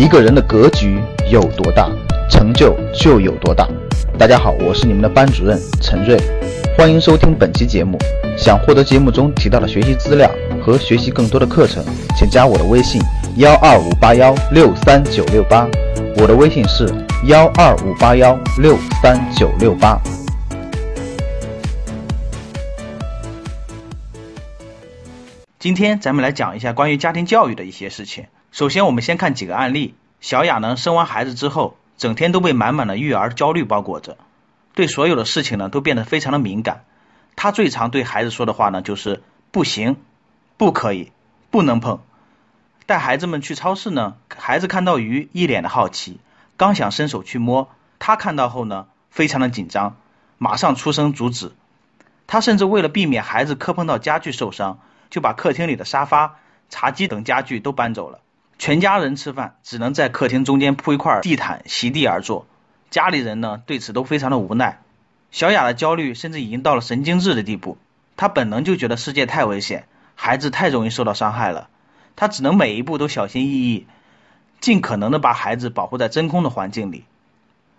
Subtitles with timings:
[0.00, 0.98] 一个人的格局
[1.30, 1.86] 有多大，
[2.30, 3.68] 成就就有多大。
[4.18, 6.18] 大家好，我是你们的班主任陈瑞，
[6.74, 7.98] 欢迎收听本期节目。
[8.34, 10.30] 想获得节目中提到的学习资料
[10.64, 11.84] 和学习更多的课程，
[12.16, 12.98] 请加我的微信
[13.36, 15.68] 幺二五八幺六三九六八。
[16.16, 16.88] 我的微信是
[17.26, 20.00] 幺二五八幺六三九六八。
[25.58, 28.24] 今天咱们来讲一下关于家庭教育的一些事情。
[28.52, 29.94] 首先，我们先看几个案例。
[30.20, 34.16] 小雅呢，生完孩子之后，整天都被满满的育儿焦虑包裹着，
[34.74, 36.84] 对所有的事情呢，都变得非常的敏感。
[37.36, 39.96] 她最常对孩子说的话呢，就是不行，
[40.56, 41.12] 不可以，
[41.52, 42.00] 不能碰。
[42.86, 46.18] 带孩子们去超市呢，孩子看到鱼，一脸的好奇，
[46.56, 49.96] 刚想伸手去摸，她看到后呢，非常的紧张，
[50.38, 51.52] 马上出声阻止。
[52.26, 58.18] 她甚至为了避免孩子磕碰到家具受伤，就把客厅里的沙发、茶几等家具都搬走了。
[58.60, 62.46] 全家人吃饭只能在客厅中间铺一块地毯，席地而坐。
[62.90, 64.82] 家里人呢对此都非常的无奈。
[65.30, 67.78] 小雅的焦虑甚至已经到了神经质的地步，
[68.18, 71.70] 她本能就觉得世界太危险，孩子太容易受到伤害了，
[72.16, 73.86] 她只能每一步都小心翼翼，
[74.60, 77.06] 尽可能的把孩子保护在真空的环境里。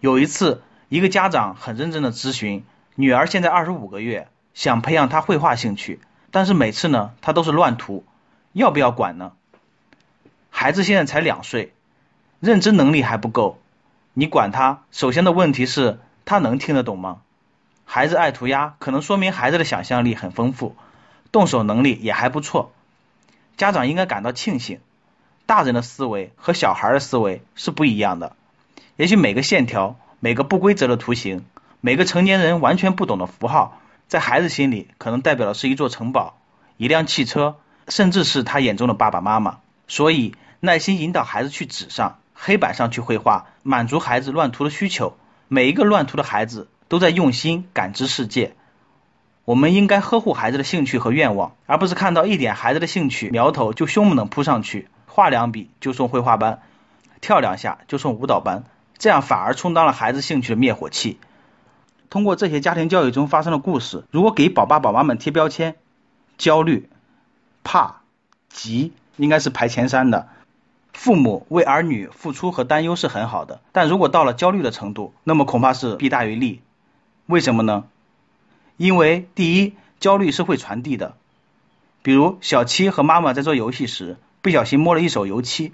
[0.00, 2.64] 有一次，一个家长很认真的咨询，
[2.96, 6.00] 女儿现在二十五个月，想培养她绘画兴趣，
[6.32, 8.04] 但是每次呢，她都是乱涂，
[8.52, 9.34] 要不要管呢？
[10.56, 11.74] 孩子现在才两岁，
[12.38, 13.58] 认知能力还不够，
[14.14, 17.22] 你管他，首先的问题是，他能听得懂吗？
[17.84, 20.76] 孩子爱涂鸦，可能说明孩子的想象力很丰富，
[21.32, 22.72] 动手能力也还不错。
[23.56, 24.78] 家长应该感到庆幸，
[25.44, 28.36] 大人的思维和小孩的思维是不一样的。
[28.94, 31.44] 也许每个线条、每个不规则的图形、
[31.80, 36.38] 每个成年人完全不懂的符号，在孩子心里可能代表的是一座城堡、
[36.76, 37.56] 一辆汽车，
[37.88, 39.58] 甚至是他眼中的爸爸妈妈。
[39.88, 40.34] 所以。
[40.60, 45.18] 耐心引导孩子去纸上、黑板上去绘画，满足孩子乱涂的需求。
[45.46, 48.54] 每一个乱涂的孩子都在用心感知世界。
[49.44, 56.62] 我们应该呵护孩子的兴趣和愿望，而不是看到一点孩子的兴趣苗头就凶猛的扑上去，画两笔就送绘画班，
[57.20, 58.64] 跳两下就送舞蹈班，
[58.96, 61.18] 这样反而充当了孩子兴趣的灭火器。
[62.08, 65.76] 通过这些家庭教育中发生的故事，如果给宝爸宝妈们贴标签，
[66.38, 66.88] 焦虑、
[67.64, 68.00] 怕、
[68.48, 70.28] 急，应该是排前三的。
[70.92, 76.62] 父母为儿女付出和担忧是很好的，但如果到了焦虑的程度，那么恐怕是弊大于利。
[77.26, 77.84] 为什么呢？
[78.76, 81.16] 因为第一，焦虑是会传递的。
[82.02, 85.72] 比如小七和妈妈在做游戏时，不小心摸了一手油漆，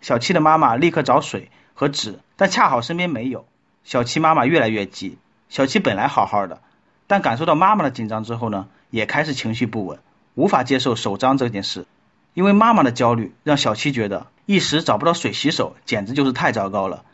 [0.00, 3.44] 小七的妈妈立刻找水和纸，但恰好身边没有。
[3.84, 5.18] 小七妈妈越来越急。
[5.50, 6.60] 小七本来好好的，
[7.06, 9.98] 但感受到妈妈的紧张之后呢，也开始情绪不稳，
[10.34, 11.86] 无法接受手脏这件事。
[12.34, 17.04] 因为妈妈的焦虑，让小七觉得一时找不到水洗手，简直就是太糟糕了。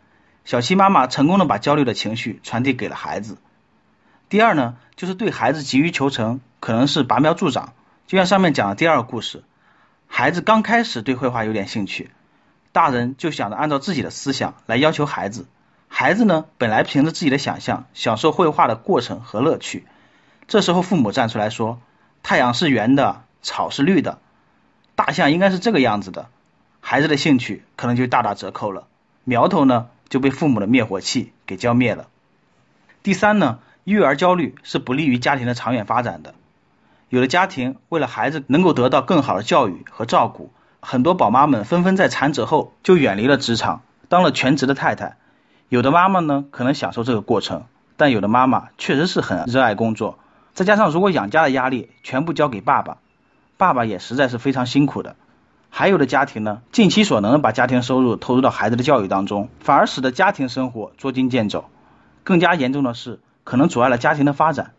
[0.44, 3.36] 小七妈妈成功的把焦虑的情绪传递给了孩子。
[4.30, 7.74] 第二呢，就是对孩子急于求成，可能是拔苗助长。
[8.06, 9.44] 就像上面讲的第二个故事，
[10.08, 12.10] 孩子刚开始对绘画有点兴趣，
[12.72, 15.46] 大人就想着按照自己的思想来要求孩子。
[15.88, 19.84] 孩子呢，本来凭着自己的想象，享受绘画的过程和乐趣。
[20.48, 21.80] 这时候父母站出来说
[22.22, 24.18] ：“太阳是圆的，草是绿的。”
[25.00, 26.28] 大象应该是这个样子的，
[26.82, 28.86] 孩子的兴趣可能就大打折扣了，
[29.24, 32.08] 苗头呢就被父母的灭火器给浇灭了。
[33.02, 36.34] 第三呢，育儿焦虑是不利于家庭的长远发展的。
[37.08, 45.16] 有的家庭为了孩子能够得到更好的教育和照顾，很多宝妈们纷纷在产子后就远离了职场，当了全职的太太。
[45.70, 47.64] 有的妈妈呢可能享受这个过程，
[47.96, 50.18] 但有的妈妈确实是很热爱工作，
[50.52, 52.98] 再加上如果养家的压力全部交给爸爸。
[53.60, 55.16] 爸爸也实在是非常辛苦的，
[55.68, 61.66] 还有的家庭呢，尽其所能的把家庭收入投入到孩子的教育当中，反而使得家庭生活捉襟见肘。
[62.24, 64.70] 更加严重的是，可能阻碍了家庭的发展。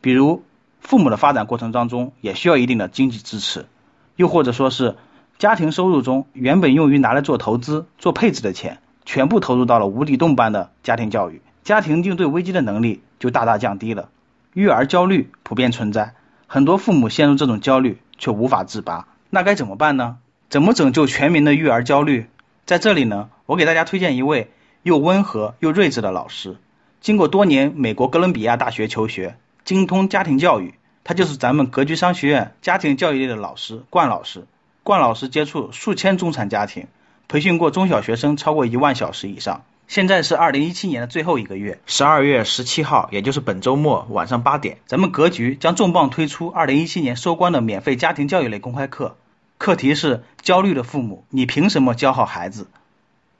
[0.00, 0.44] 比如，
[0.78, 3.66] 父母的发展过程当中也需要一定的经济支持，
[4.14, 4.94] 又或者说是
[5.38, 14.08] 家庭收入中原本用于拿来做投资、做配置的钱，全部投入到了无底洞般的家庭教育，家庭应对危机的能力就大大降低了，
[14.54, 16.14] 育儿焦虑普遍存在，
[16.46, 17.98] 很多父母陷入这种焦虑。
[18.20, 20.18] 却无法自拔，那该怎么办呢？
[20.48, 22.26] 怎么拯救全民的育儿焦虑？
[22.66, 24.50] 在这里呢，我给大家推荐一位
[24.84, 26.56] 又温和又睿智的老师。
[27.00, 34.44] 经过多年美国哥伦比亚大学求学，精通家庭教育，他就是咱们格局商学院家庭教育类的老师冠老师。
[34.82, 36.86] 冠老师接触数千中产家庭，
[37.26, 39.62] 培训过中小学生超过一万小时以上。
[39.90, 49.16] 现在是二零一七年的最后一个月，十二月十七号，也就是本周末晚上八点，咱们格局将重磅推出二零一七年收官的免费家庭教育类公开课，
[49.58, 52.68] 课题是焦虑的父母，你凭什么教好孩子？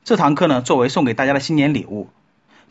[0.03, 2.09] 这堂课呢，作为送给大家的新年礼物。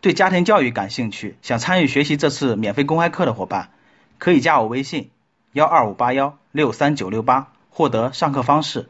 [0.01, 3.69] 对家庭教育感兴趣，想参与学习这次免费公开课的伙伴，
[4.17, 5.09] 可以加我微信
[5.53, 8.89] 幺二五八幺六三九六八，获得上课方式。